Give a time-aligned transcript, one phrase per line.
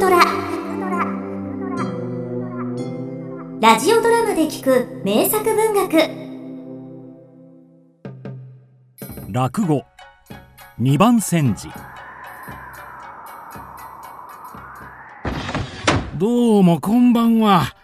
[0.00, 0.18] トラ。
[3.60, 5.92] ラジオドラマで聞く名作文学。
[9.30, 9.84] 落語。
[10.78, 11.68] 二番煎じ。
[16.16, 17.76] どうもこんばんは。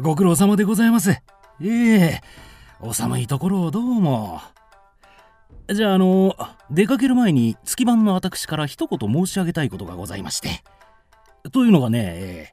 [0.00, 1.10] ご苦労様でございます。
[1.10, 1.22] え
[1.62, 2.20] え
[2.80, 4.40] お寒いところをどうも。
[5.72, 6.34] じゃああの
[6.68, 10.64] 出かける前に月番の私から一言申し上げたいことがございまして。
[11.52, 12.52] というのがね、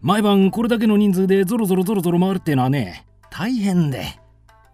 [0.00, 4.18] 毎晩これだけの人数でゾロゾロゾロゾロ回るっていうのはね大変で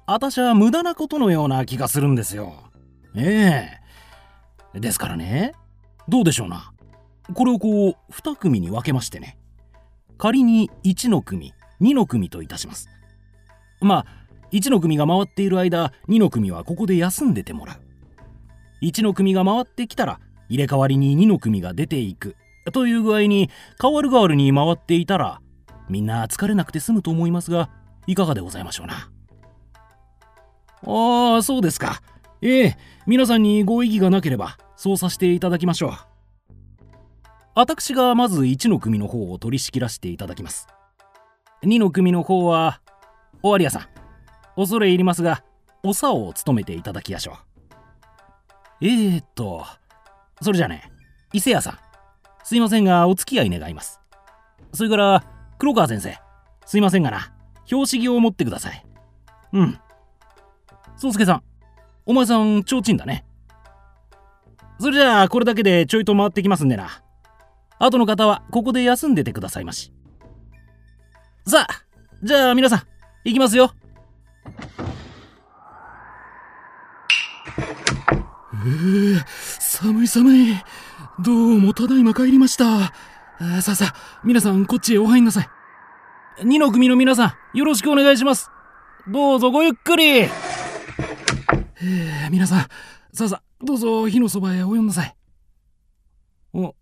[0.06, 2.54] 私は無駄なことのような気がするんですよ。
[3.16, 3.80] え
[4.74, 4.78] え。
[4.78, 5.52] ですからね
[6.08, 6.72] どうでしょうな。
[7.34, 9.36] これをこう2組に分けましてね
[10.16, 12.88] 仮に1の組2の組といたします。
[13.80, 14.06] まあ
[14.52, 17.80] 1の組が回っている間2の組はここで休んでてもらう。
[18.82, 22.36] 1の組が回ってきたら入れ替わりに2の組が出ていく。
[22.72, 25.40] という具合に変わる変わるに回っていたら
[25.88, 27.70] みんな疲れなくて済むと思いますが
[28.06, 29.10] いかがでございましょうな。
[30.82, 32.00] ああそうですか。
[32.42, 35.92] ええ皆さんにご異議がなければそうさせていただきましょう。
[37.54, 40.66] 私がまず1の組の方を取り仕切らせていただきます。
[41.64, 42.80] 2の組の方は
[43.42, 43.88] 尾張屋さん。
[44.56, 45.44] 恐れ入りますが
[45.82, 47.38] おさを務めていただきやしょ
[48.80, 48.86] う。
[48.86, 49.64] えー、っと
[50.42, 50.90] それじゃね
[51.32, 51.85] 伊勢屋さん。
[52.46, 54.00] すいませんがお付き合い願います。
[54.72, 55.24] それから
[55.58, 56.16] 黒川先生
[56.64, 57.32] すいませんがな
[57.64, 58.86] 標識を持ってください。
[59.52, 59.80] うん。
[60.96, 61.42] 宗介さん
[62.04, 63.24] お前さん提灯だね。
[64.78, 67.02] それじゃあこれだけでちょいと回ってきますんでな。
[67.80, 69.92] 後の方はここで休んでてくださいまし。
[71.48, 71.82] さあ
[72.22, 72.82] じゃあ皆さん
[73.24, 73.72] 行きますよ。
[78.52, 79.24] えー、
[79.58, 80.54] 寒い寒い。
[81.26, 82.92] どうもただいま帰りました。
[83.60, 85.48] さあさあ皆さんこっちへお入んなさい。
[86.44, 88.48] 2の組の皆さんよろしくお願いします。
[89.08, 90.04] どうぞごゆっくり。
[90.18, 92.60] えー、皆さん
[93.12, 95.16] さあさあどうぞ火のそばへお呼んなさい。
[96.54, 96.76] お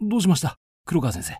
[0.00, 0.56] どうしました？
[0.86, 1.36] 黒川先生。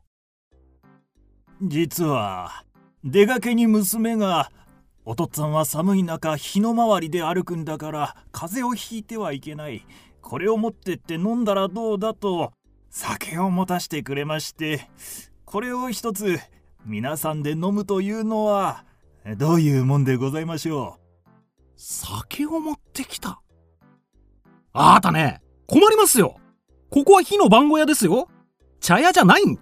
[1.63, 2.65] 実は
[3.03, 4.51] 出かけに娘が
[5.07, 9.87] お父っつぁんは寒い中日の回りで歩くんだから風邪をひいてはいけない。
[10.23, 12.53] これを持ってって飲んだらどうだと
[12.89, 14.89] 酒を持たしてくれまして
[15.45, 16.39] これを一つ
[16.87, 18.85] 皆さんで飲むというのは
[19.37, 21.03] どういうもんでございましょう？
[21.77, 23.41] 酒を持ってきた。
[24.73, 26.39] あーたね困りますよ。
[26.91, 28.29] ここは火の番小屋ですよ。
[28.81, 29.59] 茶屋じゃないん。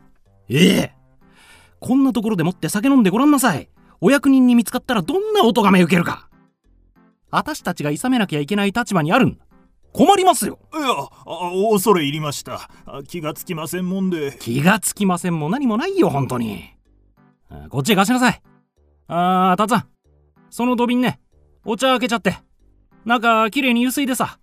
[0.48, 0.94] ええ。
[1.78, 3.68] こんなところでもって酒飲んでごらんなさい。
[4.00, 6.28] お役人に見つかったらどんなお咎め受けるか。
[7.30, 9.38] 私たちが諌めなきゃいけない立場にあるん。
[9.92, 10.58] 困りますよ。
[10.72, 12.70] いやあ恐れ入りました。
[13.08, 14.36] 気がつきませんもんで。
[14.38, 16.76] 気がつきませんも何もないよ本当に。
[17.68, 18.42] こっちへ貸しなさい。
[19.08, 19.88] あーたつさん。
[20.50, 21.20] その土瓶ね。
[21.64, 22.36] お茶開けちゃって。
[23.04, 24.38] 中きれいに湯水でさ。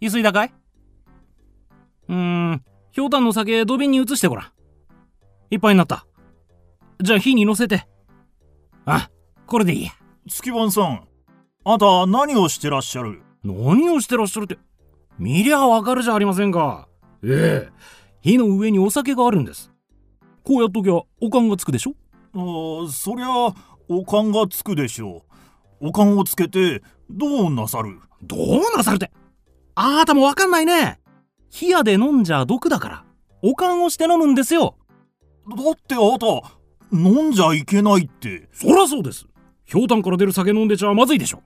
[0.00, 0.54] 湯水だかい？
[2.08, 2.16] うー
[2.52, 2.64] ん。
[2.92, 4.46] ひょうたんの酒土瓶に移してごらん。
[5.50, 6.06] いっぱいになった。
[7.02, 7.88] じゃあ火に乗せて。
[8.84, 9.10] あ
[9.46, 9.92] これでいいや。
[10.28, 11.08] 月番さん
[11.64, 13.22] あんた何をしてらっしゃる？
[13.44, 14.58] 何をしてらっしゃるって
[15.18, 16.88] 見りゃわかるじゃありませんか。
[17.24, 17.72] ええ
[18.20, 19.72] 火の上にお酒があるんです。
[20.44, 21.94] こうやっときゃおかんがつくでしょ。
[22.34, 23.28] あそりゃ
[23.88, 25.24] おかんがつくでしょ
[25.80, 25.88] う。
[25.88, 27.98] おかんをつけてどうなさる？
[28.22, 29.10] どうなさるって。
[29.74, 31.00] あなたもわかんないね。
[31.60, 33.04] 冷やで飲んじゃ毒だから。
[33.42, 34.76] おかんをして飲むんですよ。
[35.48, 36.26] だってあなた
[36.92, 38.48] 飲んじゃいけないって。
[38.52, 39.26] そりゃそうです。
[39.64, 41.42] ひょうたんから出る酒飲んでちゃまずいでしょ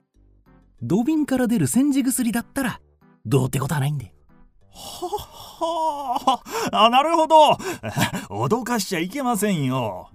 [0.81, 2.81] 土瓶から出る煎じ薬だったら
[3.25, 4.13] どうってことはないんで
[4.71, 7.53] ははあなるほど。
[8.29, 10.11] 脅かしちゃいけませんよ。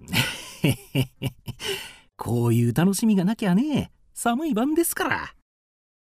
[2.17, 5.35] こういう楽しみがなきゃね寒い晩ですから。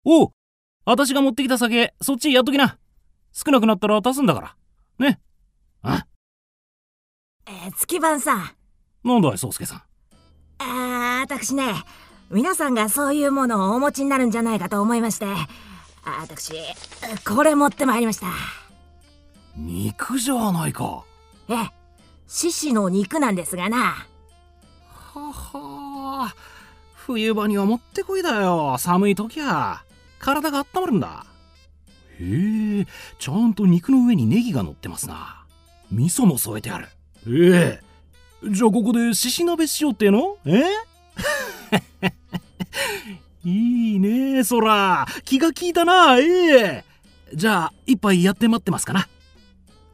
[0.03, 0.31] おう
[0.83, 2.77] 私が持ってきた酒そっちやっときな。
[3.31, 4.57] 少なくなったら足すんだから。
[4.99, 5.21] ね。
[5.81, 6.05] あ？
[7.45, 8.51] えー、月番さん。
[9.03, 9.83] なんだい宗介さん。
[10.59, 11.73] あ私ね
[12.33, 15.27] 皆さんがそういうものをお持ちになるんじゃないかと思いまして
[16.03, 16.53] 私
[17.23, 18.27] これ持ってまいりました。
[19.55, 21.03] 肉じゃないか。
[21.47, 21.71] ええ
[22.27, 24.07] 獅子の肉なんですがな。
[24.89, 26.33] はは。
[26.95, 28.77] 冬場にはもってこいだよ。
[28.79, 29.83] 寒い時は。
[30.19, 31.25] 体が温まるんだ。
[32.19, 32.87] へえ
[33.19, 35.45] ちゃんと肉の上にネギが乗ってますな。
[35.91, 36.87] 味噌も添えてある。
[37.27, 40.37] ええじゃあここで獅子鍋しようっての？
[40.45, 40.63] え？
[43.45, 45.05] いいねそら。
[45.25, 46.23] 気が利いたなえ
[46.57, 46.85] え。
[47.33, 49.07] じゃあ一杯やって待ってますかな。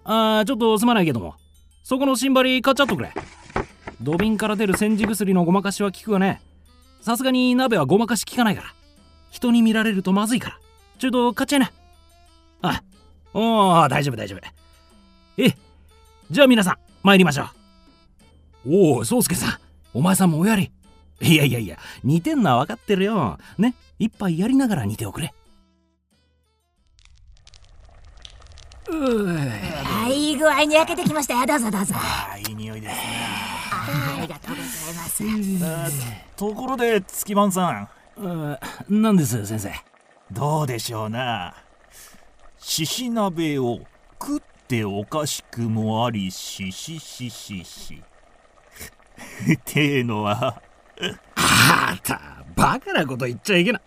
[0.04, 1.36] あーちょっとすまないけども。
[1.84, 3.12] そこの新針買っちゃっとくれ。
[4.02, 6.42] 土瓶から出る煎じ薬のごまかしは効くがね。
[7.02, 8.74] さすがに鍋はごまかし効かないから。
[9.32, 10.60] 人に見られるとまずいから。
[11.00, 11.72] ちょっと買っちゃいな。
[12.62, 12.84] あ
[13.34, 14.42] おお大丈夫大丈夫。
[15.38, 15.56] え
[16.30, 17.50] じゃあ皆さん参りましょ
[18.66, 18.94] う。
[18.94, 19.60] おお宗介さん。
[19.94, 20.72] お前さんもおやり。
[21.22, 23.38] いやいやいや似てんのは分かってるよ。
[23.58, 25.34] ね一杯やりながら煮ておくれ。
[28.92, 31.46] あいい具合に焼けてきましたよ。
[31.46, 31.94] どうぞどうぞ。
[31.96, 33.02] あいい匂いですね。
[33.72, 36.04] あありがとうございます。
[36.36, 37.90] ところで月番さん。
[38.90, 39.72] 何です先生。
[40.32, 41.54] どうでしょうな。
[42.58, 43.80] 獅子鍋を
[44.22, 48.04] 食っておかしくもありししししし。
[49.54, 50.62] ってのは
[51.36, 53.82] あたバカなこと言っちゃいけない。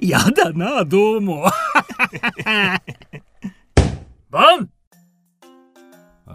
[0.08, 1.44] やだなどうも。
[4.30, 4.70] バン！
[6.28, 6.30] え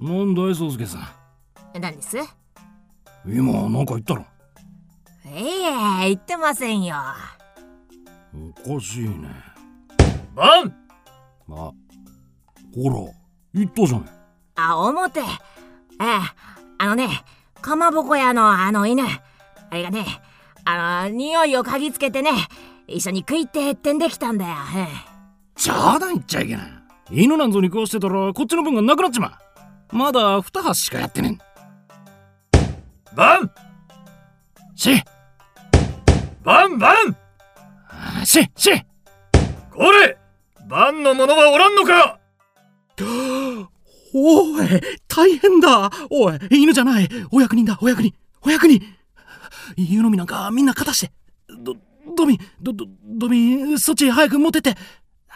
[0.00, 1.80] なんだい宗介さん。
[1.80, 2.18] 何です？
[3.26, 4.24] 今なんか言ったろ
[5.26, 5.44] え
[6.04, 6.96] え言ってませんよ。
[8.34, 9.28] おかしいね。
[10.34, 10.74] バン！
[11.50, 11.72] あ
[12.74, 13.12] ほら
[13.54, 14.08] 言ったじゃん
[14.56, 15.20] あ表。
[15.20, 15.26] ええ
[16.78, 17.08] あのね
[17.60, 19.04] かまぼこ屋のあの犬。
[19.04, 20.06] あれがね
[20.64, 22.30] あの匂いを嗅ぎつけてね
[22.86, 24.86] 一緒に食いてってんできたんだよ、ええ
[25.56, 26.72] 冗談言っちゃいけない。
[27.10, 29.38] 犬なんぞに食わしてたらこっちの分がなくなっちま
[29.92, 29.96] う。
[29.96, 31.38] まだ二箸しかやってね
[33.14, 33.50] バン！
[34.74, 35.02] えし。
[36.44, 37.16] バンバン！
[38.20, 38.70] あしし。
[39.74, 40.16] これ
[40.68, 42.18] バンの者はおらんのか
[44.14, 44.68] おい
[45.06, 45.90] 大変だ。
[46.10, 47.08] おい犬じゃない。
[47.30, 47.78] お役人だ。
[47.80, 48.14] お役人。
[48.42, 48.82] お役人。
[49.76, 51.12] 湯飲みなんかみんな勝たして。
[51.60, 51.76] ど
[52.16, 54.76] ドビンどどドビンそっち早く持ってって。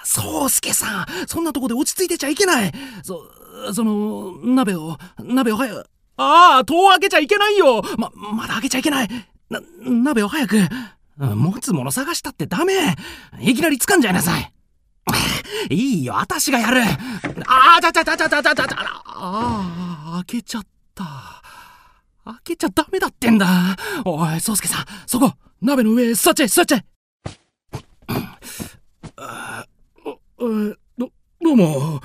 [0.05, 2.73] 宗介さんそんなとこで落ち着いてちゃいけない。
[3.03, 3.21] そ
[3.73, 5.87] その鍋を鍋を早く。
[6.17, 7.83] ああ戸を開けちゃいけないよ。
[7.99, 9.09] ままだ開けちゃいけない。
[9.51, 10.57] な鍋を早く。
[11.19, 12.97] 持つもの探したってダメ。
[13.41, 14.53] いきなり掴んじゃいなさい。
[15.71, 16.81] いいよ、私がやる。
[17.47, 21.05] ああ、ちゃちゃちゃちゃちゃちゃちゃああ、開けちゃった。
[22.25, 23.77] 開けちゃダメだってんだ。
[24.05, 26.85] おい、宗介さん、そこ、鍋の上、座っちゃえ、座っちゃえ。
[29.17, 29.67] あ
[30.05, 31.11] おおど、
[31.41, 32.01] どうも、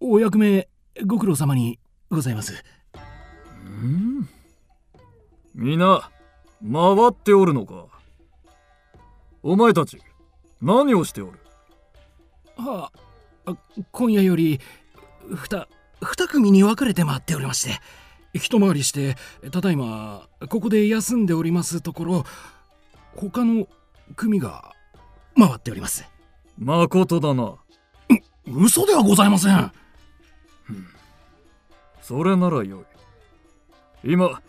[0.00, 0.68] お役目、
[1.06, 1.78] ご苦労様に
[2.10, 2.52] ございます。
[3.82, 4.28] ん
[5.54, 6.10] 皆
[6.62, 7.86] 回っておるのか
[9.42, 9.98] お前たち
[10.60, 11.38] 何をしておる
[12.56, 12.98] はあ、
[13.92, 14.60] 今夜より、
[15.34, 15.68] ふた、
[16.02, 17.80] 二組に分かれて回っておりまして、
[18.32, 19.16] 一回りして、
[19.50, 22.24] ただいま、ここで休んでおりますところ、
[23.16, 23.66] 他の
[24.16, 24.72] 組が
[25.36, 26.04] 回っております。
[26.58, 27.56] まことだな。
[28.46, 29.72] 嘘ではございません。
[32.02, 32.84] それならよ
[34.04, 34.12] い。
[34.12, 34.40] 今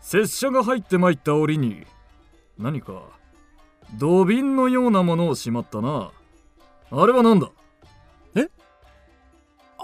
[0.00, 1.86] 拙者が入ってまいった折に
[2.58, 3.02] 何か
[3.98, 6.10] 土瓶のようなものをしまったな。
[6.90, 7.50] あれは何だ？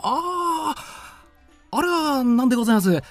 [0.07, 3.03] ああ、あれはなんでございます？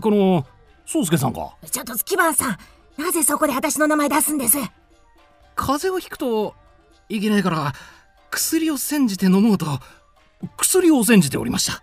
[0.00, 0.46] この、
[0.84, 1.56] 宗介さんか？
[1.68, 2.58] ちょっと月番さん
[3.02, 4.56] なぜそこで私の名前出すんです？
[5.56, 6.54] 風邪をひくと
[7.08, 7.72] いけないから、
[8.30, 9.66] 薬を煎じて飲もうと、
[10.56, 11.82] 薬を煎じておりました。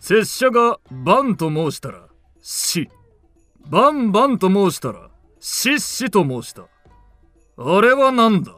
[0.00, 2.06] 拙者がバンと申したら
[2.40, 2.88] 死
[3.68, 6.62] バンバンと申したら死死と申した
[7.56, 8.52] あれは何だ？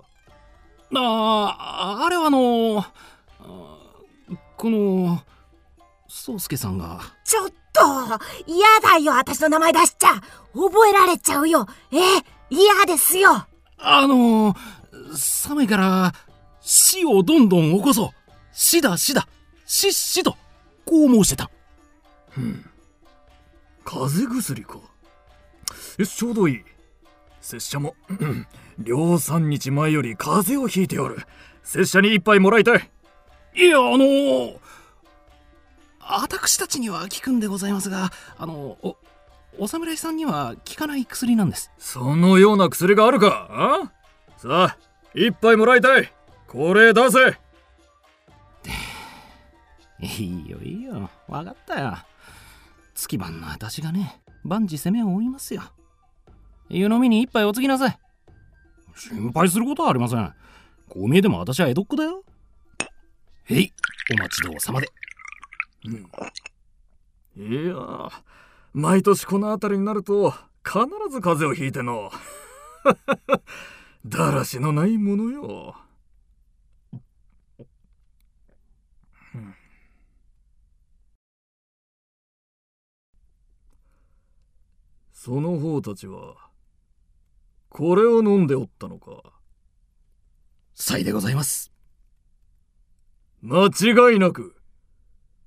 [0.97, 2.93] ああ、あれはあのあ
[4.65, 5.21] この、
[6.09, 7.83] 宗介さんが、ちょっと
[8.47, 10.15] 嫌だよ私の名前出しちゃ。
[10.55, 11.67] 覚えられちゃうよ。
[11.93, 11.97] え
[12.49, 13.47] 嫌ですよ。
[13.77, 14.57] あの
[15.15, 16.15] 寒いから、
[16.63, 18.09] 死をどんどん起こそう。
[18.55, 19.29] 死だ死だ。
[19.67, 20.35] 死死と、
[20.87, 21.51] こう申してた。
[23.85, 24.79] 風邪薬か。
[25.99, 26.65] よしちょうどいい。
[27.43, 27.97] 拙者も
[28.79, 31.19] 両三日前より風邪をひいておる。
[31.65, 32.94] 拙者に一杯もらいたい
[33.55, 34.61] いや、あの
[36.01, 38.97] 私たちには効くんでございますが、あの、お、
[39.59, 41.71] お侍さんには効かない薬なんです。
[41.79, 43.93] そのような薬があるかあ？
[44.37, 44.77] さあ
[45.15, 46.13] 一杯もらいたい
[46.49, 47.19] これ出せ
[50.01, 51.09] いいよいいよ。
[51.29, 51.97] わかったよ。
[52.95, 55.63] 月番の私がね、万事攻めを追いますよ。
[56.69, 57.99] 湯飲みに一杯お継ぎなさい。
[58.97, 60.35] 心配することはありません。
[60.89, 62.25] こう見えても私は江戸っ子だよ。
[63.47, 63.73] へい、
[64.15, 64.89] お待ちどうさまで。
[67.37, 67.75] うん、いや
[68.73, 70.31] 毎年この辺りになると、
[70.65, 72.11] 必ず風邪をひいての。
[74.07, 75.77] だらしのないものよ。
[85.13, 86.37] その方たちは、
[87.69, 89.23] これを飲んでおったのか。
[90.75, 91.74] さいでございます。
[93.47, 94.57] 間違いなく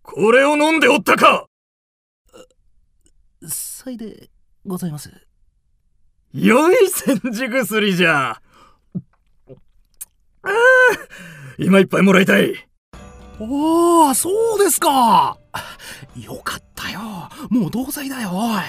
[0.04, 1.48] これを飲んでおったか。
[3.48, 4.30] さいで
[4.68, 5.12] ございます。
[6.32, 8.30] 良い煎じ薬じゃ。
[8.30, 8.40] あ
[10.44, 10.52] あ
[11.58, 12.54] 今一杯もらいたい。
[13.40, 15.40] おおそうですか。
[16.16, 17.00] よかったよ。
[17.50, 18.62] もう同罪だよおい。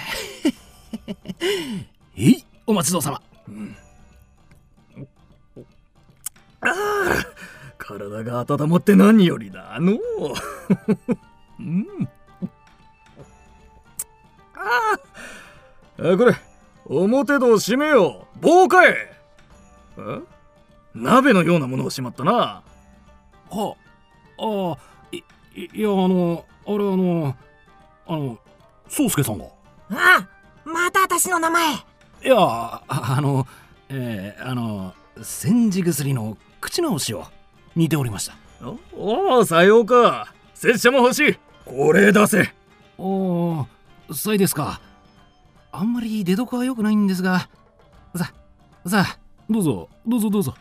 [2.17, 3.77] えいお待ちどうさま、うん、
[6.63, 7.38] ああ
[7.89, 9.79] 体が温まって何よりだ。
[9.81, 9.97] の。
[11.59, 11.87] うん。
[14.55, 14.99] あ
[15.97, 16.37] あこれ
[16.85, 18.41] 表戸を閉めよう。
[18.41, 19.17] 棒かえ。
[19.97, 20.01] え？
[20.95, 22.63] 鍋のようなものをしまったな。
[23.51, 23.75] は
[24.39, 24.77] あ
[25.11, 25.23] い
[25.57, 27.35] いやあのあれあの
[28.07, 28.39] あの
[28.89, 29.47] 宗介さんが。
[29.91, 30.29] あ
[30.67, 31.73] また私の名前。
[31.73, 31.79] い
[32.25, 33.47] やああの
[33.89, 34.93] えー、あの
[35.23, 37.25] 煎じ薬の口直しを
[37.79, 38.35] 似ておりました。
[38.93, 40.35] おおさようか。
[40.53, 41.39] 拙者も欲しい。
[41.65, 42.53] これ出せ。
[42.99, 43.65] お
[44.09, 44.81] おさいですか。
[45.71, 47.49] あんまり出どこは良くないんですが。
[48.17, 48.33] さ
[48.85, 49.19] さあ
[49.49, 50.55] どうぞどうぞどうぞ。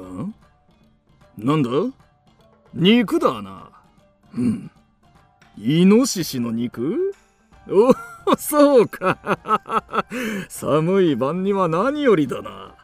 [0.00, 0.34] ん？
[1.36, 1.68] なんだ？
[2.72, 3.68] 肉だな。
[4.34, 4.70] うん。
[5.58, 7.14] イノシシの肉？
[7.68, 7.92] お
[8.38, 10.06] そうか。
[10.48, 12.74] 寒い晩には何よりだな。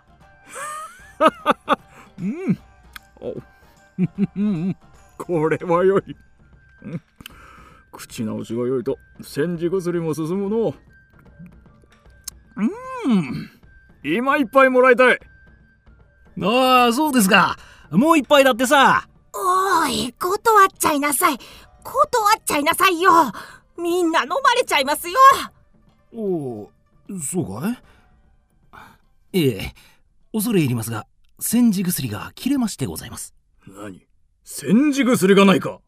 [2.21, 2.59] うん
[5.19, 6.17] これは良い。
[7.93, 10.75] 口直しが良いと煎じ薬も進むの
[12.57, 12.63] う
[13.13, 13.51] ん。
[14.05, 15.19] 今一杯もらいたい。
[16.41, 17.57] ああそうですか。
[17.91, 19.09] もう一杯だってさ。
[19.33, 21.39] おい断っちゃいなさい。
[21.83, 22.05] 断
[22.39, 23.11] っちゃいなさいよ。
[23.77, 25.19] みんな飲まれちゃいますよ。
[26.15, 26.71] おお
[27.21, 27.69] そうか
[29.33, 29.41] い？
[29.41, 29.75] ええ
[30.33, 31.07] 恐れ入りますが
[31.41, 33.33] 煎じ薬が切れましてございます。
[33.67, 34.07] 何？
[34.43, 35.81] 煎じ薬がないか？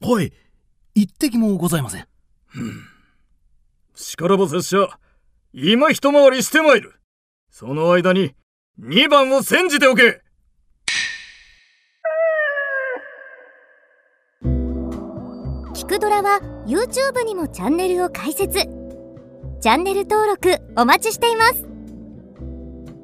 [0.00, 0.32] はい
[0.94, 2.06] 一滴もございません。
[3.94, 4.98] しからば拙者
[5.52, 6.94] 今一回りしてまいる。
[7.50, 8.34] その間に
[8.80, 10.22] 2番を煎じておけ。
[15.74, 18.60] 聞くドラは YouTube にもチャンネルを開設。
[19.60, 21.66] チャンネル登録お待ちしています。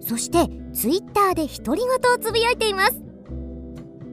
[0.00, 3.02] そして Twitter で独り言をつぶやいています。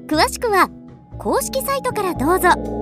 [0.07, 0.69] 詳しくは
[1.17, 2.78] 公式サイトからどうぞ。